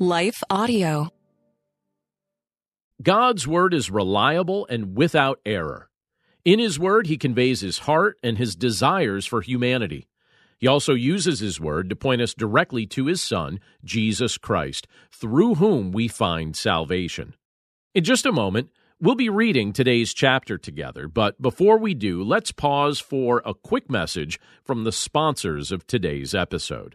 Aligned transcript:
Life 0.00 0.44
Audio. 0.48 1.08
God's 3.02 3.48
Word 3.48 3.74
is 3.74 3.90
reliable 3.90 4.64
and 4.70 4.96
without 4.96 5.40
error. 5.44 5.90
In 6.44 6.60
His 6.60 6.78
Word, 6.78 7.08
He 7.08 7.16
conveys 7.16 7.62
His 7.62 7.78
heart 7.78 8.16
and 8.22 8.38
His 8.38 8.54
desires 8.54 9.26
for 9.26 9.40
humanity. 9.40 10.06
He 10.56 10.68
also 10.68 10.94
uses 10.94 11.40
His 11.40 11.60
Word 11.60 11.90
to 11.90 11.96
point 11.96 12.22
us 12.22 12.32
directly 12.32 12.86
to 12.86 13.06
His 13.06 13.20
Son, 13.20 13.58
Jesus 13.82 14.38
Christ, 14.38 14.86
through 15.10 15.56
whom 15.56 15.90
we 15.90 16.06
find 16.06 16.54
salvation. 16.54 17.34
In 17.92 18.04
just 18.04 18.24
a 18.24 18.30
moment, 18.30 18.70
we'll 19.00 19.16
be 19.16 19.28
reading 19.28 19.72
today's 19.72 20.14
chapter 20.14 20.56
together, 20.58 21.08
but 21.08 21.42
before 21.42 21.76
we 21.76 21.94
do, 21.94 22.22
let's 22.22 22.52
pause 22.52 23.00
for 23.00 23.42
a 23.44 23.52
quick 23.52 23.90
message 23.90 24.38
from 24.62 24.84
the 24.84 24.92
sponsors 24.92 25.72
of 25.72 25.88
today's 25.88 26.36
episode. 26.36 26.94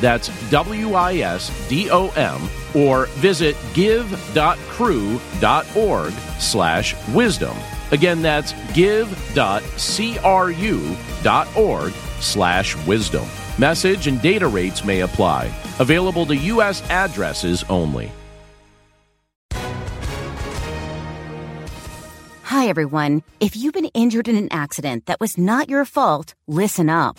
That's 0.00 0.28
W 0.50 0.94
I 0.94 1.16
S 1.16 1.68
D 1.68 1.90
O 1.90 2.08
M 2.10 2.40
or 2.74 3.06
visit 3.06 3.56
give.cru.org 3.74 4.52
slash 6.38 7.08
wisdom. 7.08 7.56
Again, 7.92 8.22
that's 8.22 8.52
give.cru.org 8.72 9.52
slash 12.20 12.86
wisdom. 12.86 13.26
Message 13.58 14.06
and 14.08 14.20
data 14.20 14.48
rates 14.48 14.84
may 14.84 15.00
apply. 15.00 15.52
Available 15.78 16.26
to 16.26 16.36
U.S. 16.36 16.82
addresses 16.90 17.64
only. 17.68 18.10
Hi, 22.54 22.68
everyone. 22.68 23.22
If 23.40 23.56
you've 23.56 23.74
been 23.74 23.90
injured 23.94 24.28
in 24.28 24.36
an 24.36 24.48
accident 24.50 25.06
that 25.06 25.20
was 25.20 25.36
not 25.36 25.68
your 25.68 25.84
fault, 25.84 26.34
listen 26.46 26.88
up. 26.88 27.18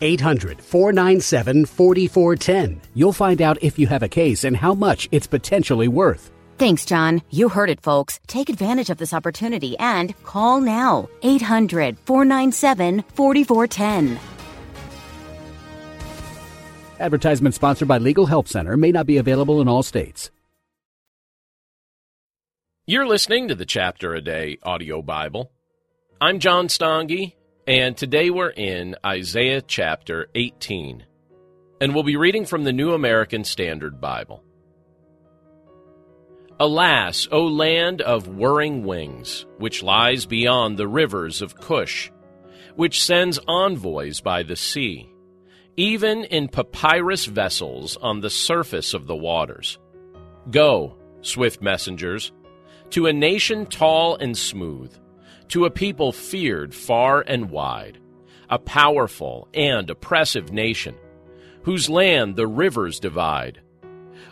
800 0.00 0.60
497 0.60 1.66
4410. 1.66 2.80
You'll 2.94 3.12
find 3.12 3.40
out 3.42 3.62
if 3.62 3.78
you 3.78 3.86
have 3.86 4.02
a 4.02 4.08
case 4.08 4.44
and 4.44 4.56
how 4.56 4.74
much 4.74 5.08
it's 5.12 5.26
potentially 5.26 5.88
worth. 5.88 6.30
Thanks, 6.58 6.84
John. 6.84 7.20
You 7.30 7.48
heard 7.48 7.70
it, 7.70 7.80
folks. 7.80 8.20
Take 8.26 8.48
advantage 8.48 8.90
of 8.90 8.98
this 8.98 9.12
opportunity 9.12 9.76
and 9.78 10.14
call 10.22 10.60
now. 10.60 11.08
800 11.22 11.98
497 12.06 13.02
4410. 13.14 14.20
Advertisement 17.00 17.54
sponsored 17.54 17.88
by 17.88 17.98
Legal 17.98 18.26
Help 18.26 18.46
Center 18.46 18.76
may 18.76 18.92
not 18.92 19.06
be 19.06 19.16
available 19.16 19.60
in 19.60 19.68
all 19.68 19.82
states. 19.82 20.30
You're 22.86 23.06
listening 23.06 23.48
to 23.48 23.54
the 23.54 23.66
Chapter 23.66 24.14
a 24.14 24.20
Day 24.20 24.58
audio 24.62 25.02
Bible. 25.02 25.50
I'm 26.20 26.38
John 26.38 26.68
Stange, 26.68 27.32
and 27.66 27.96
today 27.96 28.28
we're 28.28 28.50
in 28.50 28.94
Isaiah 29.04 29.62
chapter 29.62 30.28
18. 30.34 31.06
And 31.80 31.94
we'll 31.94 32.04
be 32.04 32.16
reading 32.16 32.44
from 32.44 32.64
the 32.64 32.72
New 32.72 32.92
American 32.92 33.44
Standard 33.44 34.00
Bible. 34.00 34.42
Alas, 36.60 37.26
O 37.32 37.46
land 37.46 38.00
of 38.00 38.28
whirring 38.28 38.84
wings, 38.84 39.46
which 39.58 39.82
lies 39.82 40.26
beyond 40.26 40.76
the 40.76 40.86
rivers 40.86 41.42
of 41.42 41.56
Cush, 41.56 42.12
which 42.76 43.02
sends 43.02 43.40
envoys 43.48 44.20
by 44.20 44.42
the 44.42 44.56
sea, 44.56 45.10
even 45.76 46.24
in 46.24 46.48
papyrus 46.48 47.24
vessels 47.24 47.96
on 47.96 48.20
the 48.20 48.30
surface 48.30 48.94
of 48.94 49.06
the 49.06 49.16
waters. 49.16 49.78
Go, 50.50 50.96
swift 51.22 51.60
messengers, 51.60 52.30
to 52.90 53.06
a 53.06 53.12
nation 53.12 53.66
tall 53.66 54.16
and 54.16 54.36
smooth, 54.36 54.94
to 55.48 55.64
a 55.64 55.70
people 55.70 56.12
feared 56.12 56.74
far 56.74 57.22
and 57.26 57.50
wide, 57.50 57.98
a 58.48 58.58
powerful 58.58 59.48
and 59.54 59.88
oppressive 59.90 60.52
nation, 60.52 60.94
whose 61.62 61.90
land 61.90 62.36
the 62.36 62.46
rivers 62.46 63.00
divide 63.00 63.60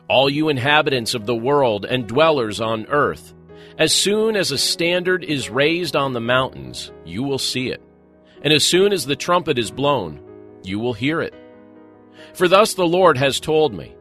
all 0.09 0.28
you 0.28 0.49
inhabitants 0.49 1.15
of 1.15 1.25
the 1.27 1.34
world 1.34 1.84
and 1.84 2.06
dwellers 2.06 2.61
on 2.61 2.87
earth. 2.87 3.34
As 3.78 3.95
soon 3.95 4.37
as 4.37 4.50
a 4.50 4.59
standard 4.59 5.25
is 5.25 5.49
raised 5.49 5.97
on 5.97 6.12
the 6.12 6.21
mountains, 6.21 6.93
you 7.05 7.23
will 7.23 7.39
see 7.39 7.69
it. 7.69 7.83
And 8.43 8.53
as 8.53 8.65
soon 8.65 8.93
as 8.93 9.06
the 9.06 9.17
trumpet 9.17 9.59
is 9.59 9.71
blown, 9.71 10.21
you 10.65 10.79
will 10.79 10.93
hear 10.93 11.23
it. 11.23 11.34
For 12.34 12.47
thus 12.49 12.75
the 12.75 12.87
Lord 12.87 13.17
has 13.17 13.41
told 13.41 13.73
me 13.73 13.94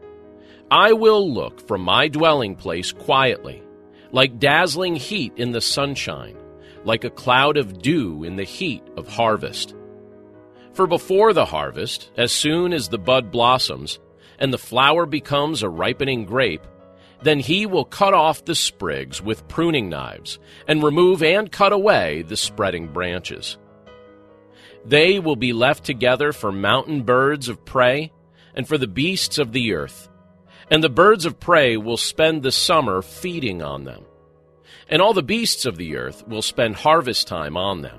I 0.70 0.94
will 0.94 1.34
look 1.34 1.66
from 1.68 1.82
my 1.82 2.08
dwelling 2.08 2.56
place 2.56 2.92
quietly, 2.92 3.64
like 4.12 4.40
dazzling 4.40 4.96
heat 4.96 5.34
in 5.38 5.52
the 5.52 5.62
sunshine, 5.62 6.36
like 6.84 7.04
a 7.04 7.10
cloud 7.10 7.58
of 7.58 7.82
dew 7.82 8.24
in 8.24 8.36
the 8.36 8.44
heat 8.44 8.84
of 8.98 9.08
harvest. 9.08 9.76
For 10.74 10.88
before 10.88 11.34
the 11.34 11.46
harvest, 11.46 12.12
as 12.18 12.32
soon 12.32 12.74
as 12.74 12.90
the 12.90 12.98
bud 12.98 13.32
blossoms, 13.32 14.00
and 14.40 14.54
the 14.54 14.58
flower 14.58 15.06
becomes 15.06 15.62
a 15.62 15.70
ripening 15.70 16.26
grape, 16.26 16.66
then 17.22 17.40
he 17.40 17.66
will 17.66 17.86
cut 17.86 18.14
off 18.14 18.46
the 18.46 18.56
sprigs 18.56 19.22
with 19.22 19.48
pruning 19.48 19.90
knives, 19.90 20.40
and 20.68 20.82
remove 20.82 21.22
and 21.22 21.52
cut 21.52 21.74
away 21.74 22.24
the 22.24 22.38
spreading 22.38 22.88
branches. 22.88 23.58
They 24.84 25.20
will 25.20 25.36
be 25.36 25.54
left 25.54 25.84
together 25.84 26.34
for 26.34 26.52
mountain 26.52 27.04
birds 27.04 27.50
of 27.50 27.64
prey, 27.64 28.12
and 28.56 28.68
for 28.68 28.78
the 28.78 28.88
beasts 28.88 29.38
of 29.38 29.52
the 29.52 29.74
earth. 29.74 30.10
And 30.70 30.84
the 30.84 30.90
birds 30.90 31.26
of 31.26 31.40
prey 31.40 31.78
will 31.78 31.98
spend 31.98 32.42
the 32.42 32.52
summer 32.52 33.02
feeding 33.02 33.62
on 33.62 33.84
them. 33.84 34.06
And 34.92 35.02
all 35.02 35.14
the 35.14 35.24
beasts 35.24 35.66
of 35.66 35.78
the 35.78 35.96
earth 35.96 36.28
will 36.28 36.42
spend 36.42 36.76
harvest 36.76 37.28
time 37.28 37.56
on 37.56 37.82
them. 37.82 37.98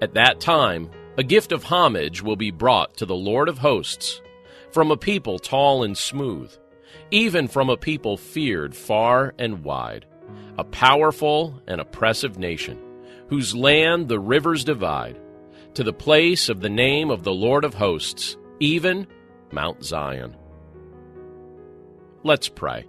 At 0.00 0.14
that 0.14 0.40
time, 0.40 0.90
a 1.16 1.24
gift 1.24 1.50
of 1.50 1.64
homage 1.64 2.22
will 2.22 2.36
be 2.36 2.52
brought 2.52 2.96
to 2.98 3.06
the 3.06 3.16
Lord 3.16 3.48
of 3.48 3.58
hosts 3.58 4.22
from 4.70 4.92
a 4.92 4.96
people 4.96 5.40
tall 5.40 5.82
and 5.82 5.98
smooth, 5.98 6.52
even 7.10 7.48
from 7.48 7.68
a 7.68 7.76
people 7.76 8.16
feared 8.16 8.76
far 8.76 9.34
and 9.38 9.64
wide, 9.64 10.06
a 10.56 10.64
powerful 10.64 11.60
and 11.66 11.80
oppressive 11.80 12.38
nation, 12.38 12.78
whose 13.28 13.56
land 13.56 14.08
the 14.08 14.20
rivers 14.20 14.62
divide, 14.62 15.20
to 15.74 15.82
the 15.82 15.92
place 15.92 16.48
of 16.48 16.60
the 16.60 16.68
name 16.68 17.10
of 17.10 17.24
the 17.24 17.32
Lord 17.32 17.64
of 17.64 17.74
hosts, 17.74 18.36
even 18.60 19.06
Mount 19.50 19.82
Zion. 19.82 20.36
Let's 22.22 22.48
pray. 22.48 22.86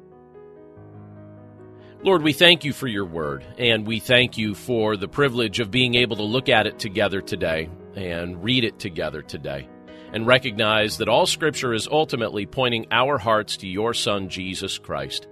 Lord, 2.01 2.24
we 2.24 2.31
thank 2.31 2.63
you 2.63 2.72
for 2.72 2.88
your 2.88 3.04
word, 3.04 3.46
and 3.57 3.86
we 3.86 4.00
thank 4.00 4.38
you 4.38 4.56
for 4.56 4.96
the 4.96 5.10
privilege 5.10 5.60
of 5.60 5.69
being 5.69 5.96
able 5.96 6.16
to 6.16 6.24
look 6.24 6.48
at 6.48 6.66
it 6.66 6.80
together 6.80 7.19
today 7.19 7.69
and 7.94 8.42
read 8.42 8.63
it 8.63 8.80
together 8.80 9.22
today 9.22 9.68
and 10.13 10.25
recognize 10.25 10.98
that 10.98 11.10
all 11.10 11.25
Scripture 11.25 11.74
is 11.74 11.90
ultimately 11.90 12.46
pointing 12.46 12.88
our 12.90 13.18
hearts 13.18 13.57
to 13.57 13.68
your 13.68 13.94
Son, 13.94 14.30
Jesus 14.30 14.78
Christ. 14.78 15.28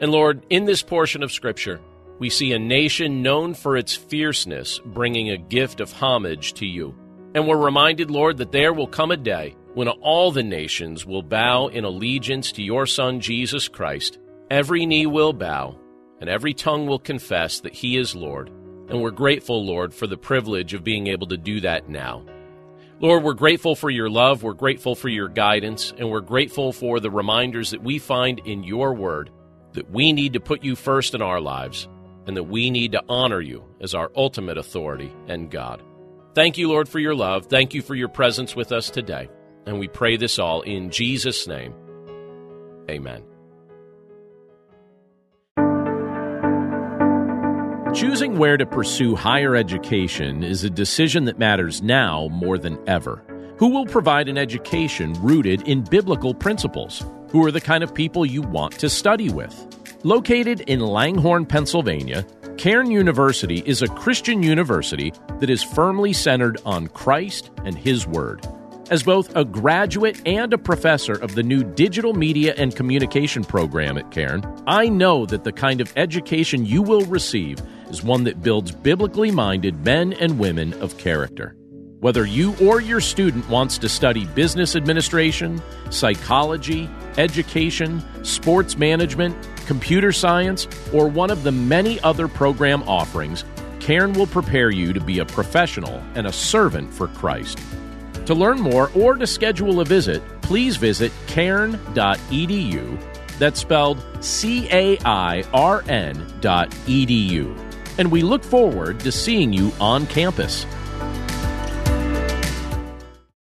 And 0.00 0.10
Lord, 0.10 0.46
in 0.48 0.64
this 0.64 0.82
portion 0.82 1.22
of 1.22 1.30
Scripture, 1.30 1.82
we 2.18 2.30
see 2.30 2.54
a 2.54 2.58
nation 2.58 3.22
known 3.22 3.52
for 3.52 3.76
its 3.76 3.94
fierceness 3.94 4.80
bringing 4.86 5.28
a 5.30 5.36
gift 5.36 5.80
of 5.80 5.92
homage 5.92 6.54
to 6.54 6.66
you. 6.66 6.94
And 7.34 7.46
we're 7.46 7.62
reminded, 7.62 8.10
Lord, 8.10 8.38
that 8.38 8.52
there 8.52 8.72
will 8.72 8.86
come 8.86 9.10
a 9.10 9.18
day 9.18 9.54
when 9.74 9.88
all 9.88 10.32
the 10.32 10.42
nations 10.42 11.04
will 11.04 11.22
bow 11.22 11.66
in 11.66 11.84
allegiance 11.84 12.52
to 12.52 12.62
your 12.62 12.86
Son, 12.86 13.20
Jesus 13.20 13.68
Christ. 13.68 14.18
Every 14.50 14.86
knee 14.86 15.04
will 15.04 15.34
bow, 15.34 15.78
and 16.20 16.30
every 16.30 16.54
tongue 16.54 16.86
will 16.86 16.98
confess 16.98 17.60
that 17.60 17.74
He 17.74 17.96
is 17.96 18.14
Lord. 18.14 18.48
And 18.88 19.02
we're 19.02 19.10
grateful, 19.10 19.64
Lord, 19.64 19.92
for 19.92 20.06
the 20.06 20.16
privilege 20.16 20.74
of 20.74 20.84
being 20.84 21.08
able 21.08 21.26
to 21.28 21.36
do 21.36 21.60
that 21.60 21.88
now. 21.88 22.24
Lord, 22.98 23.22
we're 23.22 23.34
grateful 23.34 23.76
for 23.76 23.90
your 23.90 24.08
love, 24.08 24.42
we're 24.42 24.54
grateful 24.54 24.94
for 24.94 25.08
your 25.08 25.28
guidance, 25.28 25.92
and 25.98 26.10
we're 26.10 26.20
grateful 26.20 26.72
for 26.72 26.98
the 26.98 27.10
reminders 27.10 27.72
that 27.72 27.82
we 27.82 27.98
find 27.98 28.38
in 28.46 28.64
your 28.64 28.94
word 28.94 29.30
that 29.72 29.90
we 29.90 30.12
need 30.12 30.32
to 30.32 30.40
put 30.40 30.64
you 30.64 30.74
first 30.74 31.14
in 31.14 31.20
our 31.20 31.40
lives 31.40 31.88
and 32.26 32.36
that 32.36 32.44
we 32.44 32.70
need 32.70 32.92
to 32.92 33.04
honor 33.08 33.40
you 33.40 33.64
as 33.80 33.94
our 33.94 34.10
ultimate 34.16 34.56
authority 34.56 35.12
and 35.28 35.50
God. 35.50 35.82
Thank 36.34 36.58
you, 36.58 36.68
Lord, 36.68 36.88
for 36.88 36.98
your 36.98 37.14
love. 37.14 37.46
Thank 37.46 37.74
you 37.74 37.82
for 37.82 37.94
your 37.94 38.08
presence 38.08 38.56
with 38.56 38.72
us 38.72 38.90
today. 38.90 39.28
And 39.66 39.78
we 39.78 39.88
pray 39.88 40.16
this 40.16 40.38
all 40.38 40.62
in 40.62 40.90
Jesus' 40.90 41.46
name. 41.46 41.74
Amen. 42.90 43.35
Choosing 47.96 48.36
where 48.36 48.58
to 48.58 48.66
pursue 48.66 49.16
higher 49.16 49.56
education 49.56 50.44
is 50.44 50.62
a 50.62 50.68
decision 50.68 51.24
that 51.24 51.38
matters 51.38 51.80
now 51.80 52.28
more 52.30 52.58
than 52.58 52.78
ever. 52.86 53.24
Who 53.56 53.68
will 53.68 53.86
provide 53.86 54.28
an 54.28 54.36
education 54.36 55.14
rooted 55.14 55.62
in 55.62 55.80
biblical 55.80 56.34
principles? 56.34 57.02
Who 57.30 57.42
are 57.46 57.50
the 57.50 57.58
kind 57.58 57.82
of 57.82 57.94
people 57.94 58.26
you 58.26 58.42
want 58.42 58.78
to 58.80 58.90
study 58.90 59.30
with? 59.30 59.54
Located 60.04 60.60
in 60.60 60.80
Langhorne, 60.80 61.46
Pennsylvania, 61.46 62.26
Cairn 62.58 62.90
University 62.90 63.62
is 63.64 63.80
a 63.80 63.88
Christian 63.88 64.42
university 64.42 65.14
that 65.40 65.48
is 65.48 65.62
firmly 65.62 66.12
centered 66.12 66.60
on 66.66 66.88
Christ 66.88 67.50
and 67.64 67.78
His 67.78 68.06
Word. 68.06 68.46
As 68.90 69.02
both 69.02 69.34
a 69.34 69.44
graduate 69.46 70.20
and 70.26 70.52
a 70.52 70.58
professor 70.58 71.14
of 71.14 71.34
the 71.34 71.42
new 71.42 71.64
Digital 71.64 72.12
Media 72.12 72.54
and 72.58 72.76
Communication 72.76 73.42
program 73.42 73.96
at 73.96 74.10
Cairn, 74.10 74.44
I 74.66 74.90
know 74.90 75.24
that 75.26 75.44
the 75.44 75.50
kind 75.50 75.80
of 75.80 75.92
education 75.96 76.66
you 76.66 76.82
will 76.82 77.06
receive 77.06 77.58
is 77.90 78.02
one 78.02 78.24
that 78.24 78.42
builds 78.42 78.72
biblically 78.72 79.30
minded 79.30 79.84
men 79.84 80.12
and 80.14 80.38
women 80.38 80.72
of 80.82 80.98
character. 80.98 81.56
Whether 82.00 82.26
you 82.26 82.54
or 82.62 82.80
your 82.80 83.00
student 83.00 83.48
wants 83.48 83.78
to 83.78 83.88
study 83.88 84.26
business 84.26 84.76
administration, 84.76 85.62
psychology, 85.90 86.90
education, 87.16 88.04
sports 88.22 88.76
management, 88.76 89.34
computer 89.66 90.12
science, 90.12 90.68
or 90.92 91.08
one 91.08 91.30
of 91.30 91.42
the 91.42 91.52
many 91.52 91.98
other 92.00 92.28
program 92.28 92.82
offerings, 92.84 93.44
Cairn 93.80 94.12
will 94.12 94.26
prepare 94.26 94.70
you 94.70 94.92
to 94.92 95.00
be 95.00 95.20
a 95.20 95.24
professional 95.24 96.02
and 96.14 96.26
a 96.26 96.32
servant 96.32 96.92
for 96.92 97.08
Christ. 97.08 97.58
To 98.26 98.34
learn 98.34 98.60
more 98.60 98.90
or 98.94 99.14
to 99.14 99.26
schedule 99.26 99.80
a 99.80 99.84
visit, 99.84 100.22
please 100.42 100.76
visit 100.76 101.12
cairn.edu. 101.28 101.78
That's 103.38 103.60
spelled 103.60 104.04
C 104.20 104.68
A 104.70 104.98
I 105.04 105.44
R 105.52 105.82
N 105.88 106.26
dot 106.40 106.70
edu 106.86 107.65
and 107.98 108.10
we 108.10 108.22
look 108.22 108.44
forward 108.44 109.00
to 109.00 109.12
seeing 109.12 109.52
you 109.52 109.72
on 109.80 110.06
campus. 110.06 110.66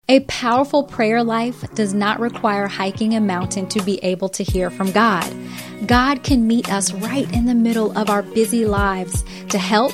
A 0.10 0.22
powerful 0.22 0.86
prayer 0.86 1.24
life 1.24 1.72
does 1.76 1.94
not 1.94 2.20
require 2.20 2.66
hiking 2.66 3.14
a 3.14 3.22
mountain 3.22 3.68
to 3.68 3.84
be 3.84 4.00
able 4.04 4.28
to 4.30 4.44
hear 4.44 4.72
from 4.72 4.92
God. 4.92 5.32
God 5.86 6.24
can 6.24 6.48
meet 6.48 6.72
us 6.72 6.92
right 6.94 7.32
in 7.32 7.46
the 7.46 7.54
middle 7.54 7.96
of 7.96 8.10
our 8.10 8.24
busy 8.24 8.66
lives 8.66 9.24
to 9.50 9.60
help, 9.60 9.94